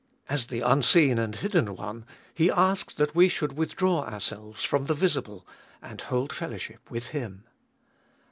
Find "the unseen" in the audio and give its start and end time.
0.47-1.19